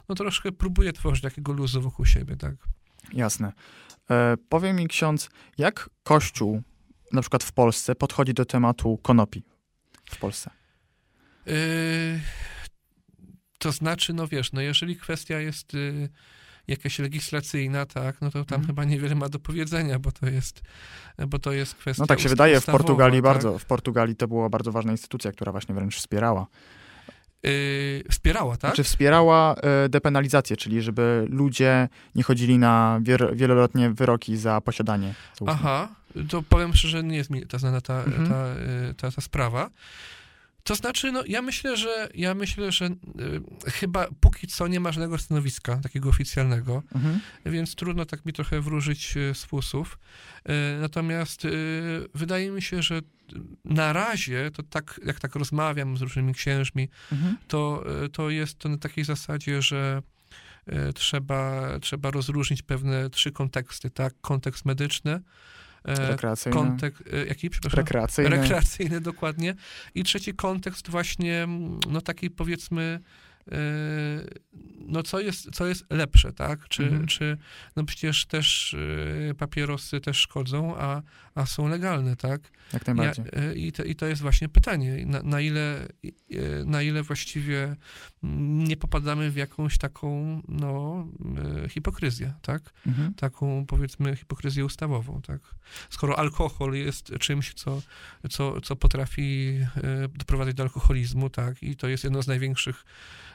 no, 0.08 0.14
troszkę 0.14 0.52
próbuję 0.52 0.92
tworzyć 0.92 1.22
takiego 1.22 1.52
luzu 1.52 1.80
wokół 1.80 2.06
siebie, 2.06 2.36
tak. 2.36 2.54
Jasne. 3.12 3.52
E, 4.10 4.36
powie 4.48 4.72
mi 4.72 4.88
ksiądz, 4.88 5.30
jak 5.58 5.90
Kościół, 6.02 6.62
na 7.12 7.20
przykład 7.20 7.44
w 7.44 7.52
Polsce, 7.52 7.94
podchodzi 7.94 8.34
do 8.34 8.44
tematu 8.44 8.98
konopi 9.02 9.42
w 10.10 10.18
Polsce? 10.18 10.50
Yy, 11.46 12.20
to 13.58 13.72
znaczy, 13.72 14.12
no 14.12 14.26
wiesz, 14.28 14.52
no 14.52 14.60
jeżeli 14.60 14.96
kwestia 14.96 15.40
jest 15.40 15.74
y, 15.74 16.08
jakaś 16.68 16.98
legislacyjna, 16.98 17.86
tak, 17.86 18.20
no 18.20 18.30
to 18.30 18.44
tam 18.44 18.56
Mhm. 18.60 18.66
chyba 18.66 18.84
niewiele 18.84 19.14
ma 19.14 19.28
do 19.28 19.38
powiedzenia, 19.38 19.98
bo 19.98 20.12
to 20.12 20.26
jest, 20.26 20.62
bo 21.28 21.38
to 21.38 21.52
jest 21.52 21.74
kwestia 21.74 22.02
No 22.02 22.06
tak 22.06 22.20
się 22.20 22.28
wydaje, 22.28 22.60
w 22.60 22.66
Portugalii 22.66 23.18
tak. 23.18 23.24
bardzo, 23.24 23.58
w 23.58 23.64
Portugalii 23.64 24.16
to 24.16 24.28
była 24.28 24.48
bardzo 24.48 24.72
ważna 24.72 24.92
instytucja, 24.92 25.32
która 25.32 25.52
właśnie 25.52 25.74
wręcz 25.74 25.96
wspierała. 25.96 26.46
Yy, 27.42 28.04
wspierała, 28.10 28.56
tak? 28.56 28.70
Znaczy 28.70 28.84
wspierała 28.84 29.54
e, 29.54 29.88
depenalizację, 29.88 30.56
czyli 30.56 30.82
żeby 30.82 31.26
ludzie 31.30 31.88
nie 32.14 32.22
chodzili 32.22 32.58
na 32.58 33.00
wier- 33.02 33.36
wieloletnie 33.36 33.90
wyroki 33.90 34.36
za 34.36 34.60
posiadanie. 34.60 35.14
załóżmy. 35.38 35.58
Aha, 35.60 35.88
to 36.28 36.42
powiem 36.42 36.74
szczerze, 36.74 37.02
nie 37.02 37.16
jest 37.16 37.30
mi 37.30 37.46
ta 37.46 37.58
znana 37.58 37.80
ta, 37.80 38.02
Mhm. 38.04 38.28
ta, 38.28 38.46
y, 38.90 38.94
ta, 38.94 39.10
ta 39.10 39.20
sprawa. 39.20 39.70
To 40.66 40.74
znaczy, 40.74 41.12
no 41.12 41.22
ja 41.26 41.42
myślę, 41.42 41.76
że 41.76 42.08
ja 42.14 42.34
myślę, 42.34 42.72
że 42.72 42.86
y, 42.86 43.70
chyba 43.70 44.06
póki 44.20 44.46
co 44.46 44.68
nie 44.68 44.80
ma 44.80 44.92
żadnego 44.92 45.18
stanowiska 45.18 45.76
takiego 45.76 46.08
oficjalnego. 46.08 46.82
Mhm. 46.94 47.20
więc 47.46 47.74
trudno 47.74 48.04
tak 48.06 48.24
mi 48.26 48.32
trochę 48.32 48.60
wróżyć 48.60 49.16
e, 49.16 49.34
z 49.34 49.44
fusów. 49.44 49.98
E, 50.44 50.78
Natomiast 50.80 51.44
e, 51.44 51.48
wydaje 52.14 52.50
mi 52.50 52.62
się, 52.62 52.82
że 52.82 53.00
na 53.64 53.92
razie, 53.92 54.50
to 54.54 54.62
tak 54.62 55.00
jak 55.06 55.20
tak 55.20 55.34
rozmawiam 55.34 55.96
z 55.96 56.00
różnymi 56.00 56.34
księżmi, 56.34 56.88
Mhm. 57.12 57.36
to, 57.48 57.84
e, 58.04 58.08
to 58.08 58.30
jest 58.30 58.58
to 58.58 58.68
na 58.68 58.78
takiej 58.78 59.04
zasadzie, 59.04 59.62
że 59.62 60.02
e, 60.66 60.92
trzeba, 60.92 61.62
trzeba 61.80 62.10
rozróżnić 62.10 62.62
pewne 62.62 63.10
trzy 63.10 63.32
konteksty, 63.32 63.90
tak? 63.90 64.14
Kontekst 64.20 64.64
medyczny, 64.64 65.20
Rekreacyjny. 65.86 66.56
kontekst, 66.58 67.02
e, 67.12 67.26
jaki, 67.26 67.50
przepraszam? 67.50 67.78
Rekreacyjny. 67.78 68.30
rekreacyjny 68.36 69.00
dokładnie. 69.00 69.54
I 69.94 70.02
trzeci 70.04 70.34
kontekst 70.34 70.90
właśnie, 70.90 71.48
no 71.90 72.00
taki 72.00 72.30
powiedzmy, 72.30 73.00
e, 73.52 73.56
no 74.88 75.02
co 75.02 75.20
jest, 75.20 75.50
co 75.52 75.66
jest 75.66 75.84
lepsze, 75.90 76.32
tak? 76.32 76.68
Czy, 76.68 76.82
Mhm. 76.82 77.06
czy 77.06 77.36
no 77.76 77.84
przecież 77.84 78.26
też 78.26 78.76
e, 79.30 79.34
papierosy 79.34 80.00
też 80.00 80.16
szkodzą, 80.18 80.76
a, 80.78 81.02
a 81.36 81.46
są 81.46 81.68
legalne, 81.68 82.16
tak? 82.16 82.40
Jak 82.72 82.86
najbardziej. 82.86 83.24
Ja, 83.32 83.42
e, 83.42 83.54
i, 83.54 83.72
to, 83.72 83.84
I 83.84 83.96
to 83.96 84.06
jest 84.06 84.22
właśnie 84.22 84.48
pytanie, 84.48 85.06
na, 85.06 85.22
na, 85.22 85.40
ile, 85.40 85.88
e, 86.04 86.64
na 86.64 86.82
ile 86.82 87.02
właściwie 87.02 87.76
nie 88.66 88.76
popadamy 88.76 89.30
w 89.30 89.36
jakąś 89.36 89.78
taką, 89.78 90.42
no, 90.48 91.06
e, 91.64 91.68
hipokryzję, 91.68 92.34
tak? 92.42 92.72
Mhm. 92.86 93.14
Taką, 93.14 93.66
powiedzmy, 93.66 94.16
hipokryzję 94.16 94.64
ustawową, 94.64 95.22
tak? 95.22 95.40
Skoro 95.90 96.18
alkohol 96.18 96.74
jest 96.74 97.12
czymś, 97.20 97.54
co, 97.54 97.82
co, 98.30 98.60
co 98.60 98.76
potrafi 98.76 99.58
doprowadzić 100.14 100.54
do 100.54 100.62
alkoholizmu, 100.62 101.30
tak? 101.30 101.62
I 101.62 101.76
to 101.76 101.88
jest 101.88 102.04
jedno 102.04 102.22
z 102.22 102.26
największych 102.26 102.84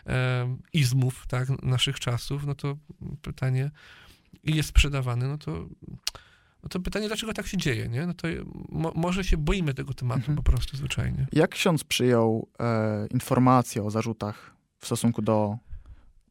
e, 0.07 0.57
izmów, 0.73 1.25
tak, 1.27 1.63
naszych 1.63 1.99
czasów, 1.99 2.45
no 2.45 2.55
to 2.55 2.77
pytanie, 3.21 3.71
i 4.43 4.55
jest 4.55 4.69
sprzedawany, 4.69 5.27
no 5.27 5.37
to 5.37 5.67
no 6.63 6.69
to 6.69 6.79
pytanie, 6.79 7.07
dlaczego 7.07 7.33
tak 7.33 7.47
się 7.47 7.57
dzieje, 7.57 7.89
nie? 7.89 8.05
No 8.05 8.13
to 8.13 8.27
mo, 8.69 8.91
może 8.95 9.23
się 9.23 9.37
boimy 9.37 9.73
tego 9.73 9.93
tematu 9.93 10.19
mhm. 10.19 10.35
po 10.35 10.43
prostu 10.43 10.77
zwyczajnie. 10.77 11.27
Jak 11.33 11.51
ksiądz 11.51 11.83
przyjął 11.83 12.47
e, 12.59 13.07
informacje 13.07 13.83
o 13.83 13.91
zarzutach 13.91 14.55
w 14.79 14.85
stosunku 14.85 15.21
do 15.21 15.57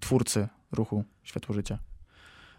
twórcy 0.01 0.49
ruchu 0.73 1.05
Światło 1.23 1.55
Życia? 1.55 1.79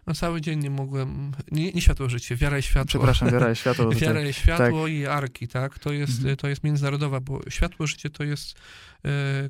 No 0.06 0.14
cały 0.14 0.40
dzień 0.40 0.58
nie 0.58 0.70
mogłem, 0.70 1.32
nie, 1.52 1.72
nie 1.72 1.82
światło 1.82 2.08
życie, 2.08 2.36
wiara 2.36 2.58
i 2.58 2.62
światło. 2.62 2.88
Przepraszam, 2.88 3.30
wiara 3.30 3.52
i 3.52 3.56
światło. 3.62 3.90
wiara 3.90 4.22
i 4.22 4.32
światło 4.32 4.82
tak. 4.82 4.92
i 4.92 5.06
arki, 5.06 5.48
tak? 5.48 5.78
To 5.78 5.92
jest, 5.92 6.18
mhm. 6.18 6.36
to 6.36 6.48
jest 6.48 6.64
międzynarodowa, 6.64 7.20
bo 7.20 7.40
światło 7.50 7.86
życie 7.86 8.10
to 8.10 8.24
jest 8.24 8.54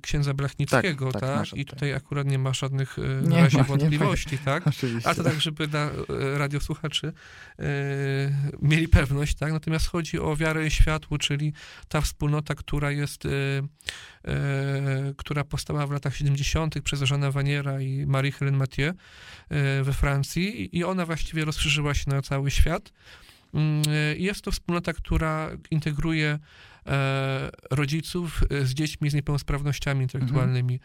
księdza 0.02 0.34
Blachnickiego, 0.34 1.12
tak? 1.12 1.20
tak? 1.20 1.48
tak? 1.50 1.58
I 1.58 1.64
tutaj 1.64 1.94
akurat 1.94 2.26
nie 2.26 2.38
ma 2.38 2.52
żadnych 2.52 2.98
e, 2.98 3.02
na 3.28 3.36
razie 3.36 3.58
ma, 3.58 3.64
wątpliwości, 3.64 4.38
tak? 4.44 4.66
Oczywiście. 4.66 5.10
A 5.10 5.14
to 5.14 5.24
tak, 5.24 5.40
żeby 5.40 5.68
na 5.68 5.90
e, 5.90 6.38
radiosłuchaczy 6.38 7.12
e, 7.58 7.62
mieli 8.62 8.88
pewność, 8.88 9.34
tak? 9.34 9.52
Natomiast 9.52 9.86
chodzi 9.86 10.18
o 10.18 10.36
wiarę 10.36 10.66
i 10.66 10.70
światło, 10.70 11.18
czyli 11.18 11.52
ta 11.88 12.00
wspólnota, 12.00 12.54
która 12.54 12.90
jest, 12.90 13.26
e, 13.26 13.28
e, 14.24 15.14
która 15.16 15.44
powstała 15.44 15.86
w 15.86 15.90
latach 15.90 16.16
70. 16.16 16.80
przez 16.80 17.02
Żana 17.02 17.30
Waniera 17.30 17.80
i 17.80 18.06
Marie-Hélène 18.06 18.56
Mathieu 18.56 18.92
we 19.82 19.92
Francji 19.92 20.78
i 20.78 20.84
ona 20.84 21.06
właściwie 21.06 21.44
rozszerzyła 21.44 21.94
się 21.94 22.10
na 22.10 22.22
cały 22.22 22.50
świat. 22.50 22.92
Mm, 23.54 23.82
jest 24.16 24.42
to 24.42 24.50
wspólnota, 24.50 24.92
która 24.92 25.50
integruje 25.70 26.38
E, 26.71 26.71
rodziców 27.70 28.40
e, 28.50 28.66
z 28.66 28.74
dziećmi 28.74 29.10
z 29.10 29.14
niepełnosprawnościami 29.14 30.02
intelektualnymi. 30.02 30.80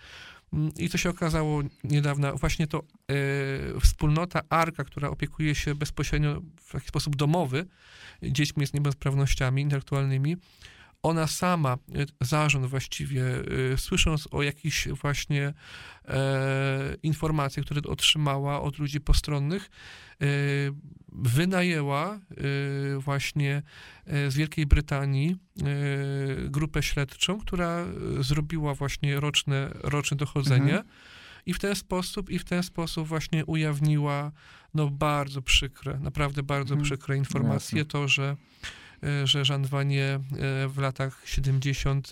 Mhm. 0.54 0.72
I 0.78 0.90
to 0.90 0.98
się 0.98 1.10
okazało 1.10 1.62
niedawno, 1.84 2.36
właśnie 2.36 2.68
to 2.68 2.80
e, 2.80 2.84
wspólnota 3.80 4.42
ARKA, 4.50 4.84
która 4.84 5.10
opiekuje 5.10 5.56
się 5.56 5.76
bezpośrednio 5.76 6.42
w 6.62 6.74
jakiś 6.74 6.90
sposób 6.90 7.16
domowy 7.16 7.66
dziećmi 8.24 8.68
z 8.68 8.74
niepełnosprawnościami 8.74 9.62
intelektualnymi, 9.62 10.38
ona 11.04 11.28
sama, 11.28 11.74
e, 11.74 12.06
zarząd 12.26 12.66
właściwie, 12.66 13.24
e, 13.74 13.78
słysząc 13.78 14.28
o 14.32 14.44
jakichś 14.44 14.88
właśnie 14.88 15.54
e, 16.08 16.96
informacjach, 17.04 17.66
które 17.66 17.82
otrzymała 17.82 18.62
od 18.62 18.80
ludzi 18.80 19.02
postronnych, 19.02 19.70
e, 20.22 20.26
wynajęła 21.12 22.14
e, 22.16 22.20
właśnie 23.00 23.62
z 24.08 24.36
Wielkiej 24.36 24.66
Brytanii 24.66 25.36
grupę 26.46 26.84
śledczą, 26.84 27.40
która 27.40 27.86
zrobiła 28.20 28.74
właśnie 28.74 29.20
roczne, 29.20 29.70
roczne 29.74 30.18
dochodzenie. 30.18 30.78
Mhm. 30.78 30.84
I 31.46 31.54
w 31.54 31.60
ten 31.60 31.76
sposób, 31.76 32.30
i 32.30 32.40
w 32.40 32.44
ten 32.44 32.64
sposób 32.64 33.08
właśnie 33.08 33.46
ujawniła 33.46 34.32
no 34.74 34.90
bardzo 34.90 35.42
przykre, 35.42 36.00
naprawdę 36.00 36.44
bardzo 36.44 36.74
mhm. 36.74 36.84
przykre 36.84 37.18
informacje, 37.18 37.78
Jasne. 37.78 37.92
to, 37.92 38.08
że 38.08 38.36
że 39.24 39.44
Jean 39.50 39.66
Vanier 39.66 40.16
e, 40.16 40.20
w 40.68 40.78
latach 40.78 41.22
70 41.26 42.12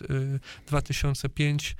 2005 0.67 1.71
E, 1.71 1.75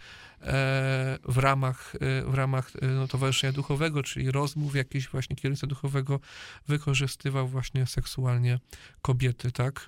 w 1.27 1.37
ramach, 1.37 1.95
e, 1.95 2.31
w 2.31 2.33
ramach 2.33 2.71
e, 2.81 2.87
no, 2.87 3.07
Towarzyszenia 3.07 3.53
Duchowego, 3.53 4.03
czyli 4.03 4.31
rozmów 4.31 4.75
jakiś 4.75 5.07
właśnie 5.07 5.35
kierowca 5.35 5.67
duchowego 5.67 6.19
wykorzystywał 6.67 7.47
właśnie 7.47 7.85
seksualnie 7.85 8.59
kobiety, 9.01 9.51
tak? 9.51 9.87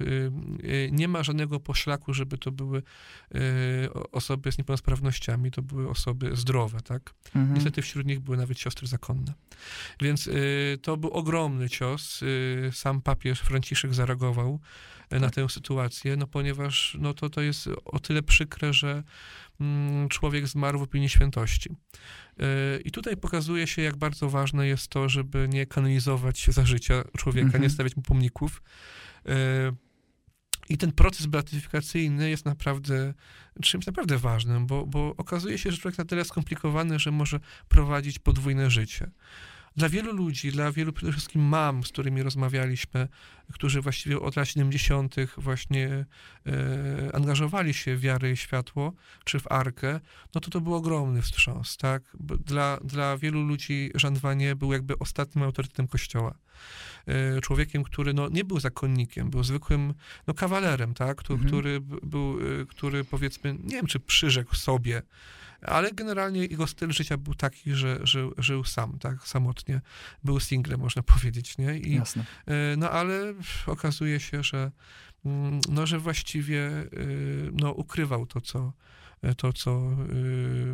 Nie 0.91 1.07
ma 1.07 1.23
żadnego 1.23 1.59
poszlaku, 1.59 2.13
żeby 2.13 2.37
to 2.37 2.51
były 2.51 2.83
osoby 4.11 4.51
z 4.51 4.57
niepełnosprawnościami, 4.57 5.51
to 5.51 5.61
były 5.61 5.89
osoby 5.89 6.35
zdrowe, 6.35 6.81
tak? 6.81 7.13
Mhm. 7.25 7.53
Niestety 7.53 7.81
wśród 7.81 8.05
nich 8.05 8.19
były 8.19 8.37
nawet 8.37 8.59
siostry 8.59 8.87
zakonne. 8.87 9.33
Więc 10.01 10.29
to 10.81 10.97
był 10.97 11.09
ogromny 11.09 11.69
cios. 11.69 12.23
Sam 12.71 13.01
papież 13.01 13.39
Franciszek 13.39 13.93
zareagował 13.93 14.59
na 15.11 15.29
tę 15.29 15.49
sytuację, 15.49 16.17
no 16.17 16.27
ponieważ 16.27 16.97
no, 16.99 17.13
to, 17.13 17.29
to 17.29 17.41
jest 17.41 17.69
o 17.85 17.99
tyle 17.99 18.23
przykre, 18.23 18.73
że 18.73 19.03
człowiek 20.09 20.47
zmarł 20.47 20.79
w 20.79 20.81
opinii 20.81 21.09
świętości. 21.09 21.69
Y, 21.69 22.81
I 22.85 22.91
tutaj 22.91 23.17
pokazuje 23.17 23.67
się, 23.67 23.81
jak 23.81 23.97
bardzo 23.97 24.29
ważne 24.29 24.67
jest 24.67 24.87
to, 24.87 25.09
żeby 25.09 25.47
nie 25.49 25.65
kanonizować 25.65 26.45
za 26.49 26.65
życia 26.65 27.03
człowieka, 27.17 27.45
mhm. 27.45 27.63
nie 27.63 27.69
stawiać 27.69 27.95
mu 27.95 28.01
pomników. 28.01 28.61
Y, 29.25 29.31
I 30.69 30.77
ten 30.77 30.91
proces 30.91 31.25
beatyfikacyjny 31.25 32.29
jest 32.29 32.45
naprawdę 32.45 33.13
czymś 33.61 33.85
naprawdę 33.85 34.17
ważnym, 34.17 34.67
bo, 34.67 34.85
bo 34.85 35.13
okazuje 35.17 35.57
się, 35.57 35.71
że 35.71 35.77
człowiek 35.77 35.97
na 35.97 36.05
tyle 36.05 36.25
skomplikowany, 36.25 36.99
że 36.99 37.11
może 37.11 37.39
prowadzić 37.67 38.19
podwójne 38.19 38.69
życie 38.69 39.11
dla 39.77 39.89
wielu 39.89 40.13
ludzi, 40.13 40.51
dla 40.51 40.71
wielu 40.71 40.93
przede 40.93 41.11
wszystkim 41.11 41.41
mam, 41.41 41.83
z 41.83 41.87
którymi 41.87 42.23
rozmawialiśmy, 42.23 43.07
którzy 43.53 43.81
właściwie 43.81 44.19
od 44.19 44.35
lat 44.35 44.47
70. 44.47 45.15
właśnie 45.37 46.05
e, 46.45 47.15
angażowali 47.15 47.73
się 47.73 47.95
w 47.95 48.01
wiarę 48.01 48.31
i 48.31 48.37
światło, 48.37 48.93
czy 49.23 49.39
w 49.39 49.51
arkę, 49.51 49.99
no 50.35 50.41
to 50.41 50.51
to 50.51 50.61
był 50.61 50.75
ogromny 50.75 51.21
wstrząs, 51.21 51.77
tak? 51.77 52.03
Dla, 52.45 52.77
dla 52.83 53.17
wielu 53.17 53.43
ludzi 53.43 53.91
Jean 54.03 54.15
Vanier 54.15 54.55
był 54.57 54.73
jakby 54.73 54.99
ostatnim 54.99 55.43
autorytetem 55.43 55.87
Kościoła. 55.87 56.37
E, 57.07 57.41
człowiekiem, 57.41 57.83
który 57.83 58.13
no, 58.13 58.29
nie 58.29 58.43
był 58.43 58.59
zakonnikiem, 58.59 59.29
był 59.29 59.43
zwykłym 59.43 59.93
no, 60.27 60.33
kawalerem, 60.33 60.93
tak? 60.93 61.17
Który, 61.17 61.35
mhm. 61.35 61.49
który 61.49 61.81
był, 61.81 62.39
e, 62.61 62.65
który 62.65 63.03
powiedzmy, 63.03 63.53
nie 63.63 63.75
wiem, 63.75 63.87
czy 63.87 63.99
przyrzekł 63.99 64.55
sobie, 64.55 65.01
ale 65.61 65.91
generalnie 65.91 66.41
jego 66.41 66.67
styl 66.67 66.91
życia 66.91 67.17
był 67.17 67.33
taki, 67.33 67.73
że 67.73 67.99
żył, 68.03 68.33
żył 68.37 68.63
sam, 68.63 68.99
tak, 68.99 69.27
samotnie. 69.27 69.81
Był 70.23 70.39
singlem, 70.39 70.79
można 70.79 71.03
powiedzieć, 71.03 71.57
nie? 71.57 71.77
I, 71.77 71.95
Jasne. 71.95 72.25
E, 72.45 72.77
no 72.77 72.91
ale 72.91 73.33
okazuje 73.67 74.19
się, 74.19 74.43
że, 74.43 74.71
mm, 75.25 75.59
no, 75.69 75.85
że 75.87 75.99
właściwie 75.99 76.67
e, 76.67 76.87
no, 77.53 77.71
ukrywał 77.71 78.25
to, 78.25 78.41
co, 78.41 78.73
to, 79.37 79.53
co 79.53 79.71
e, 79.71 79.95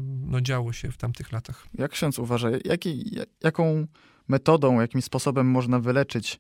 no, 0.03 0.41
działo 0.41 0.73
się 0.73 0.91
w 0.91 0.97
tamtych 0.97 1.31
latach. 1.31 1.67
Jak 1.73 1.91
ksiądz 1.91 2.19
uważa, 2.19 2.49
jaki, 2.65 3.17
jaką 3.43 3.87
metodą, 4.27 4.81
jakim 4.81 5.01
sposobem 5.01 5.47
można 5.47 5.79
wyleczyć 5.79 6.39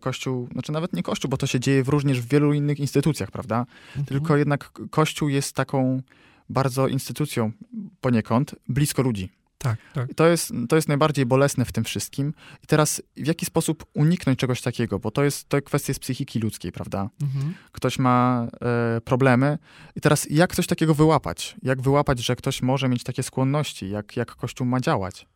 Kościół, 0.00 0.48
znaczy 0.52 0.72
nawet 0.72 0.92
nie 0.92 1.02
Kościół, 1.02 1.30
bo 1.30 1.36
to 1.36 1.46
się 1.46 1.60
dzieje 1.60 1.84
w 1.84 1.88
również 1.88 2.20
w 2.20 2.28
wielu 2.28 2.52
innych 2.52 2.80
instytucjach, 2.80 3.30
prawda? 3.30 3.66
Mhm. 3.88 4.06
Tylko 4.06 4.36
jednak 4.36 4.72
Kościół 4.90 5.28
jest 5.28 5.54
taką 5.54 6.02
bardzo 6.48 6.88
instytucją 6.88 7.52
poniekąd, 8.00 8.54
blisko 8.68 9.02
ludzi. 9.02 9.38
Tak, 9.58 9.78
tak. 9.94 10.14
To 10.14 10.26
jest, 10.26 10.52
to 10.68 10.76
jest 10.76 10.88
najbardziej 10.88 11.26
bolesne 11.26 11.64
w 11.64 11.72
tym 11.72 11.84
wszystkim. 11.84 12.34
I 12.64 12.66
teraz 12.66 13.02
w 13.16 13.26
jaki 13.26 13.46
sposób 13.46 13.84
uniknąć 13.94 14.38
czegoś 14.38 14.62
takiego? 14.62 14.98
Bo 14.98 15.10
to 15.10 15.24
jest 15.24 15.48
to 15.48 15.62
kwestia 15.62 15.94
z 15.94 15.98
psychiki 15.98 16.38
ludzkiej, 16.38 16.72
prawda? 16.72 17.10
Mhm. 17.22 17.54
Ktoś 17.72 17.98
ma 17.98 18.46
e, 18.62 19.00
problemy. 19.00 19.58
I 19.96 20.00
teraz 20.00 20.26
jak 20.30 20.54
coś 20.54 20.66
takiego 20.66 20.94
wyłapać? 20.94 21.56
Jak 21.62 21.82
wyłapać, 21.82 22.18
że 22.18 22.36
ktoś 22.36 22.62
może 22.62 22.88
mieć 22.88 23.04
takie 23.04 23.22
skłonności? 23.22 23.90
Jak, 23.90 24.16
jak 24.16 24.36
Kościół 24.36 24.66
ma 24.66 24.80
działać? 24.80 25.26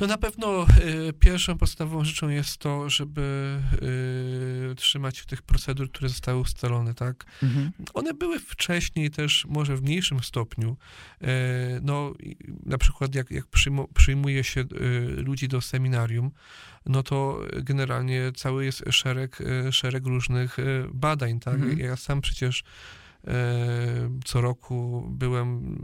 To 0.00 0.06
na 0.06 0.18
pewno 0.18 0.66
y, 1.08 1.12
pierwszą 1.12 1.58
podstawową 1.58 2.04
rzeczą 2.04 2.28
jest 2.28 2.58
to, 2.58 2.90
żeby 2.90 3.58
y, 4.72 4.74
trzymać 4.74 5.26
tych 5.26 5.42
procedur, 5.42 5.90
które 5.90 6.08
zostały 6.08 6.40
ustalone, 6.40 6.94
tak? 6.94 7.24
Mhm. 7.42 7.70
One 7.94 8.14
były 8.14 8.38
wcześniej 8.38 9.10
też 9.10 9.46
może 9.48 9.76
w 9.76 9.82
mniejszym 9.82 10.22
stopniu. 10.22 10.76
Y, 11.22 11.26
no, 11.82 12.12
na 12.66 12.78
przykład 12.78 13.14
jak, 13.14 13.30
jak 13.30 13.44
przyjmuje 13.94 14.44
się 14.44 14.60
y, 14.60 14.66
ludzi 15.16 15.48
do 15.48 15.60
seminarium, 15.60 16.30
no 16.86 17.02
to 17.02 17.40
generalnie 17.62 18.32
cały 18.36 18.64
jest 18.64 18.84
szereg, 18.90 19.40
y, 19.40 19.72
szereg 19.72 20.06
różnych 20.06 20.58
y, 20.58 20.84
badań, 20.94 21.40
tak? 21.40 21.54
Mhm. 21.54 21.78
Ja 21.78 21.96
sam 21.96 22.20
przecież 22.20 22.64
co 24.24 24.40
roku 24.40 25.08
byłem 25.10 25.76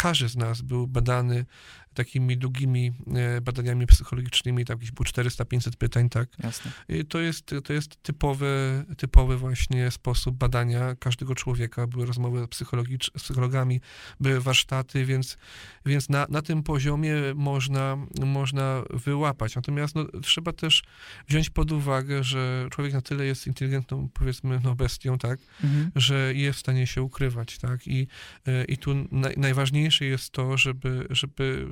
każdy 0.00 0.28
z 0.28 0.36
nas 0.36 0.60
był 0.62 0.86
badany 0.86 1.46
takimi 1.94 2.36
długimi 2.36 2.92
e, 3.14 3.40
badaniami 3.40 3.86
psychologicznymi, 3.86 4.64
tam 4.64 4.76
jakieś 4.76 4.90
było 4.90 5.04
400-500 5.06 5.76
pytań, 5.76 6.08
tak. 6.08 6.28
Jasne. 6.42 6.72
I 6.88 7.04
to 7.04 7.20
jest, 7.20 7.54
to 7.64 7.72
jest 7.72 8.02
typowy, 8.02 8.84
typowy 8.96 9.36
właśnie 9.36 9.90
sposób 9.90 10.36
badania 10.36 10.96
każdego 10.96 11.34
człowieka. 11.34 11.86
Były 11.86 12.06
rozmowy 12.06 12.46
psychologicz- 12.48 13.10
z 13.18 13.22
psychologami, 13.22 13.80
były 14.20 14.40
warsztaty, 14.40 15.04
więc, 15.04 15.38
więc 15.86 16.08
na, 16.08 16.26
na 16.30 16.42
tym 16.42 16.62
poziomie 16.62 17.14
można, 17.34 17.96
można 18.26 18.82
wyłapać. 18.90 19.56
Natomiast 19.56 19.94
no, 19.94 20.06
trzeba 20.22 20.52
też 20.52 20.82
wziąć 21.28 21.50
pod 21.50 21.72
uwagę, 21.72 22.24
że 22.24 22.68
człowiek 22.70 22.92
na 22.92 23.00
tyle 23.00 23.26
jest 23.26 23.46
inteligentną, 23.46 24.08
powiedzmy, 24.14 24.60
no, 24.64 24.74
bestią, 24.74 25.18
tak, 25.18 25.38
Mhm. 25.64 25.90
że 25.96 26.34
jest 26.34 26.56
w 26.58 26.60
stanie 26.60 26.86
się 26.86 27.02
ukrywać, 27.02 27.58
tak? 27.58 27.86
I, 27.88 28.06
e, 28.46 28.64
i 28.64 28.76
tu 28.78 28.94
naj, 29.10 29.34
najważniejsze 29.36 30.04
jest 30.04 30.30
to, 30.30 30.56
żeby, 30.56 31.06
żeby 31.10 31.66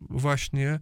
właśnie 0.00 0.80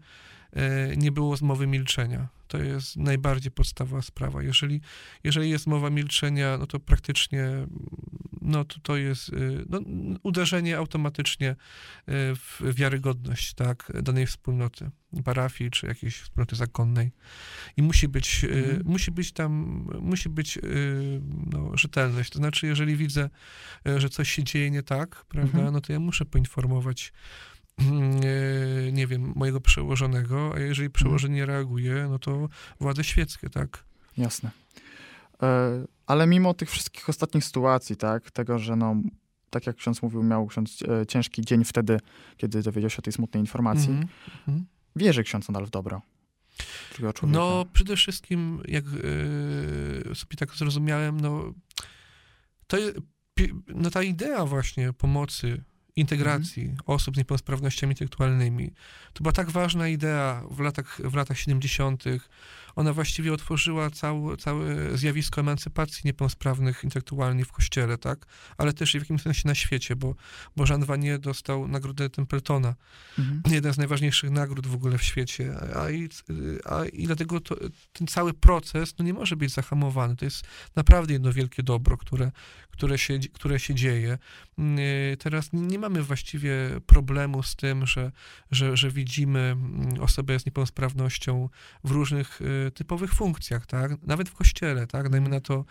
e, 0.53 0.97
nie 0.97 1.13
było 1.13 1.37
zmowy 1.37 1.67
milczenia. 1.67 2.29
To 2.49 2.59
jest 2.59 2.97
najbardziej 2.97 3.53
podstawowa 3.53 4.03
sprawa. 4.03 4.43
Jeżeli, 4.43 4.81
jeżeli 5.25 5.51
jest 5.51 5.67
mowa 5.67 5.91
milczenia, 5.91 6.59
no 6.59 6.67
to 6.67 6.81
praktycznie 6.81 7.67
no 8.41 8.65
to, 8.65 8.81
to 8.83 8.97
jest 8.97 9.29
y, 9.29 9.65
no, 9.69 9.81
uderzenie 10.23 10.77
automatycznie 10.79 11.51
y, 11.51 11.57
w 12.35 12.61
wiarygodność 12.75 13.55
tak, 13.55 13.93
danej 14.03 14.27
wspólnoty, 14.27 14.91
parafii 15.25 15.71
czy 15.71 15.87
jakiejś 15.87 16.17
wspólnoty 16.17 16.57
zakonnej. 16.57 17.11
I 17.77 17.83
musi 17.83 18.09
być, 18.09 18.45
Mhm. 18.45 18.83
musi 18.85 19.11
być 19.11 19.33
tam, 19.33 19.53
musi 20.01 20.29
być 20.29 20.59
no, 21.53 21.77
rzetelność. 21.77 22.31
To 22.31 22.39
znaczy, 22.39 22.67
jeżeli 22.67 22.97
widzę, 22.97 23.31
że 23.97 24.09
coś 24.09 24.31
się 24.31 24.45
dzieje 24.45 24.71
nie 24.71 24.83
tak, 24.83 25.25
prawda, 25.29 25.59
Mhm. 25.59 25.75
no 25.75 25.81
to 25.81 25.93
ja 25.93 26.01
muszę 26.01 26.25
poinformować 26.25 27.13
nie 28.93 29.07
wiem, 29.07 29.33
mojego 29.37 29.61
przełożonego, 29.61 30.53
a 30.55 30.61
jeżeli 30.61 30.91
przełożenie 30.91 31.35
nie 31.35 31.47
reaguje, 31.47 32.07
no 32.11 32.19
to 32.19 32.49
władze 32.81 33.05
świeckie, 33.05 33.51
tak? 33.51 33.85
Jasne. 34.19 34.51
E, 35.43 35.85
Ale 36.07 36.27
mimo 36.27 36.55
tych 36.55 36.71
wszystkich 36.71 37.09
ostatnich 37.09 37.45
sytuacji, 37.45 37.97
tak, 37.97 38.31
tego, 38.31 38.59
że 38.59 38.77
no, 38.77 38.97
tak 39.51 39.67
jak 39.67 39.77
ksiądz 39.77 40.03
mówił, 40.03 40.23
miał 40.23 40.47
ksiądz 40.47 40.79
e, 40.83 41.07
ciężki 41.07 41.43
dzień 41.43 41.65
wtedy, 41.65 41.99
kiedy 42.37 42.63
dowiedział 42.63 42.91
się 42.91 42.99
o 42.99 43.03
tej 43.03 43.13
smutnej 43.13 43.41
informacji, 43.43 43.91
Mhm. 43.91 44.09
Mhm. 44.39 44.67
wierzy 44.97 45.23
ksiądz 45.25 45.49
nadal 45.49 45.67
w 45.67 45.71
dobro. 45.71 46.03
No, 47.33 47.65
przede 47.73 47.97
wszystkim, 47.97 48.63
jak 48.69 48.85
e, 48.85 50.15
sobie 50.15 50.37
tak 50.37 50.55
zrozumiałem, 50.55 51.21
no, 51.21 51.53
to 52.67 52.77
no 53.69 53.91
ta 53.91 54.03
idea 54.03 54.47
właśnie 54.47 54.93
pomocy, 54.93 55.63
integracji 55.97 56.75
osób 56.87 57.15
z 57.15 57.19
niepełnosprawnościami 57.19 57.93
intelektualnymi, 57.93 58.71
to 59.13 59.23
była 59.23 59.33
tak 59.33 59.51
ważna 59.51 59.89
idea 59.89 60.43
w 60.51 60.61
latach, 60.61 61.01
w 61.05 61.15
latach 61.15 61.39
70. 61.39 62.05
Ona 62.77 62.93
właściwie 62.93 63.33
otworzyła 63.33 63.91
całe, 63.91 64.37
całe 64.37 64.99
zjawisko 64.99 65.41
emancypacji 65.41 66.03
niepełnosprawnych 66.05 66.85
intelektualnie 66.85 67.45
w 67.45 67.53
kościele, 67.53 67.99
tak? 67.99 68.27
Ale 68.59 68.73
też 68.73 68.95
i 68.95 68.99
w 68.99 69.03
jakimś 69.03 69.23
sensie 69.23 69.49
na 69.49 69.55
świecie, 69.55 69.97
bo, 69.97 70.15
bo 70.57 70.65
Jean 70.69 70.85
Vanier 70.85 71.19
dostał 71.21 71.69
nagrodę 71.69 72.11
Templetona, 72.11 72.75
Mhm. 73.19 73.43
jeden 73.55 73.75
z 73.75 73.79
najważniejszych 73.79 74.31
nagród 74.31 74.67
w 74.67 74.75
ogóle 74.75 74.99
w 74.99 75.03
świecie, 75.03 75.55
a 75.77 75.91
i, 75.91 76.09
a 76.65 76.85
i 76.85 77.07
dlatego 77.07 77.41
to, 77.41 77.57
ten 77.93 78.07
cały 78.07 78.35
proces 78.35 78.95
no 78.99 79.05
nie 79.05 79.15
może 79.15 79.37
być 79.37 79.53
zahamowany. 79.53 80.17
To 80.17 80.25
jest 80.25 80.45
naprawdę 80.77 81.13
jedno 81.13 81.33
wielkie 81.33 81.63
dobro, 81.63 81.97
które, 81.97 82.33
które, 82.71 82.99
się, 82.99 83.19
które 83.33 83.61
się 83.61 83.75
dzieje. 83.75 84.19
Mm, 84.59 84.79
Teraz 85.19 85.49
nie 85.53 85.79
mamy 85.91 86.03
właściwie 86.03 86.53
problemu 86.87 87.43
z 87.43 87.57
tym, 87.57 87.87
że, 87.87 88.13
że, 88.51 88.77
że 88.77 88.91
widzimy 88.91 89.39
mm, 89.41 90.01
osobę 90.01 90.41
z 90.41 90.47
niepełnosprawnością 90.47 91.49
w 91.85 91.91
różnych 91.91 92.41
e, 92.67 92.71
typowych 92.71 93.15
funkcjach, 93.15 93.67
tak? 93.67 94.03
Nawet 94.03 94.29
w 94.29 94.35
kościele, 94.35 94.87
tak? 94.87 95.09
Dajmy 95.09 95.29
na 95.29 95.41
to, 95.41 95.55
e, 95.59 95.65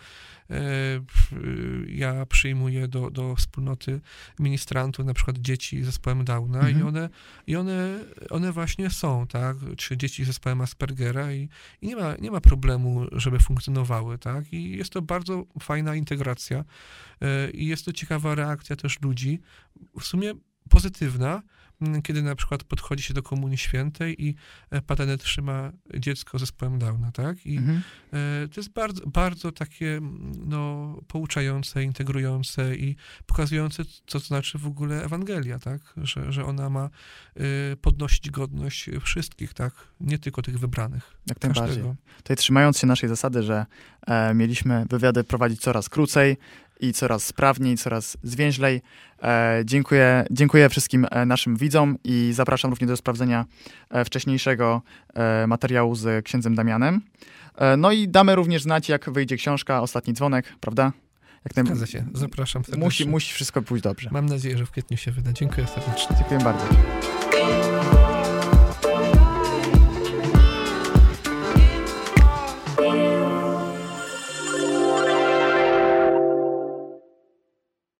w- 1.00 1.84
ja 1.88 2.26
przyjmuję 2.26 2.88
do, 2.88 3.10
do 3.10 3.36
wspólnoty 3.36 4.00
ministrantów, 4.38 5.06
na 5.06 5.14
przykład 5.14 5.38
dzieci 5.38 5.82
z 5.82 5.86
zespołem 5.86 6.24
Downa 6.24 6.58
Mhm. 6.58 6.78
i 6.78 6.82
one 6.82 7.08
i 7.46 7.56
one, 7.56 7.98
one 8.30 8.52
właśnie 8.52 8.90
są, 8.90 9.26
tak? 9.26 9.56
Czy 9.76 9.96
dzieci 9.96 10.24
z 10.24 10.26
zespołem 10.26 10.60
Aspergera 10.60 11.32
i, 11.32 11.48
i 11.82 11.86
nie, 11.86 11.96
ma, 11.96 12.14
nie 12.20 12.30
ma 12.30 12.40
problemu, 12.40 13.06
żeby 13.12 13.38
funkcjonowały, 13.38 14.18
tak? 14.18 14.52
I 14.52 14.70
jest 14.76 14.92
to 14.92 15.02
bardzo 15.02 15.44
fajna 15.60 15.94
integracja 15.94 16.64
e, 17.20 17.50
i 17.50 17.66
jest 17.66 17.84
to 17.84 17.92
ciekawa 17.92 18.34
reakcja 18.34 18.76
też 18.76 19.00
ludzi, 19.02 19.40
w 20.00 20.06
sumie 20.06 20.32
pozytywna, 20.68 21.42
m, 21.82 22.02
kiedy 22.02 22.22
na 22.22 22.34
przykład 22.34 22.64
podchodzi 22.64 23.02
się 23.02 23.14
do 23.14 23.22
Komunii 23.22 23.58
Świętej 23.58 24.24
i 24.24 24.34
e, 24.70 24.82
patenet 24.82 25.22
trzyma 25.22 25.72
dziecko 25.98 26.38
z 26.38 26.40
zespołem 26.40 26.78
Downa, 26.78 27.12
tak? 27.12 27.46
I 27.46 27.56
Mhm. 27.58 27.82
E, 28.12 28.48
To 28.48 28.60
jest 28.60 28.72
bardzo, 28.72 29.06
bardzo 29.06 29.52
takie 29.52 29.96
mm, 29.96 30.32
no, 30.46 30.94
pouczające, 31.08 31.82
integrujące 31.84 32.76
i 32.76 32.96
pokazujące, 33.26 33.82
co 34.06 34.18
znaczy 34.18 34.58
w 34.58 34.66
ogóle 34.66 35.04
Ewangelia, 35.04 35.58
tak? 35.58 35.80
Że, 35.96 36.32
że 36.32 36.44
ona 36.44 36.70
ma 36.70 36.90
y, 37.72 37.76
podnosić 37.76 38.30
godność 38.30 38.90
wszystkich, 39.00 39.54
tak? 39.54 39.74
Nie 40.00 40.18
tylko 40.18 40.42
tych 40.42 40.58
wybranych. 40.58 41.16
Jak 41.28 41.42
najbardziej. 41.42 41.84
Tutaj 42.16 42.36
trzymając 42.36 42.78
się 42.78 42.86
naszej 42.86 43.08
zasady, 43.08 43.42
że 43.42 43.66
e, 44.06 44.34
mieliśmy 44.34 44.86
wywiady 44.90 45.24
prowadzić 45.24 45.60
coraz 45.60 45.88
krócej 45.88 46.36
i 46.80 46.92
coraz 46.92 47.24
sprawniej, 47.24 47.76
coraz 47.76 48.16
zwięźlej. 48.22 48.82
E, 49.22 49.62
dziękuję, 49.64 50.24
dziękuję 50.30 50.68
wszystkim 50.68 51.06
e, 51.10 51.26
naszym 51.26 51.56
widzom 51.56 51.96
i 52.04 52.30
zapraszam 52.34 52.70
również 52.70 52.88
do 52.88 52.96
sprawdzenia 52.96 53.44
e, 53.90 54.04
wcześniejszego 54.04 54.82
materiału 55.46 55.94
z 55.94 56.24
księdzem 56.24 56.54
Damianem. 56.54 57.00
No 57.78 57.92
i 57.92 58.08
damy 58.08 58.34
również 58.34 58.62
znać, 58.62 58.88
jak 58.88 59.10
wyjdzie 59.10 59.36
książka 59.36 59.82
Ostatni 59.82 60.14
dzwonek, 60.14 60.52
prawda? 60.60 60.92
Jak 61.44 61.54
naj- 61.54 61.66
Zgadza 61.66 61.86
się. 61.86 62.04
Zapraszam 62.14 62.64
serdecznie. 62.64 62.84
musi, 62.84 63.08
musi 63.08 63.34
wszystko 63.34 63.62
pójść 63.62 63.84
dobrze. 63.84 64.08
Mam 64.12 64.26
nadzieję, 64.26 64.58
że 64.58 64.66
w 64.66 64.70
kwietniu 64.70 64.96
się 64.96 65.10
wyda. 65.12 65.32
Dziękuję 65.32 65.66
serdecznie. 65.66 66.16
Dziękuję 66.16 66.40
bardzo. 66.40 67.99